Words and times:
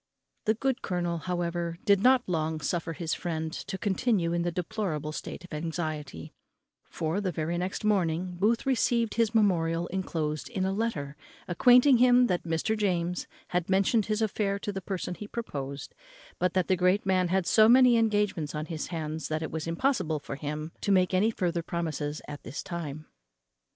The 0.45 0.55
good 0.55 0.81
colonel, 0.81 1.19
however, 1.19 1.77
did 1.85 2.01
not 2.01 2.23
long 2.27 2.59
suffer 2.59 2.93
his 2.93 3.13
friend 3.13 3.53
to 3.53 3.77
continue 3.77 4.33
in 4.33 4.41
the 4.41 4.51
deplorable 4.51 5.11
state 5.11 5.43
of 5.43 5.53
anxiety; 5.53 6.33
for, 6.89 7.21
the 7.21 7.31
very 7.31 7.55
next 7.59 7.83
morning, 7.85 8.35
Booth 8.39 8.65
received 8.65 9.13
his 9.13 9.35
memorial 9.35 9.85
enclosed 9.89 10.49
in 10.49 10.65
a 10.65 10.73
letter, 10.73 11.15
acquainting 11.47 11.97
him 11.97 12.25
that 12.25 12.41
Mr. 12.45 12.75
James 12.75 13.27
had 13.49 13.69
mentioned 13.69 14.07
his 14.07 14.23
affair 14.23 14.57
to 14.57 14.71
the 14.73 14.81
person 14.81 15.13
he 15.13 15.27
proposed, 15.27 15.93
but 16.39 16.55
that 16.55 16.67
the 16.67 16.75
great 16.75 17.05
man 17.05 17.27
had 17.27 17.45
so 17.45 17.69
many 17.69 17.95
engagements 17.95 18.55
on 18.55 18.65
his 18.65 18.87
hands 18.87 19.27
that 19.27 19.43
it 19.43 19.51
was 19.51 19.67
impossible 19.67 20.17
for 20.17 20.35
him 20.35 20.71
to 20.81 20.91
make 20.91 21.13
any 21.13 21.29
further 21.29 21.61
promises 21.61 22.23
at 22.27 22.41
this 22.41 22.63
time. 22.63 23.05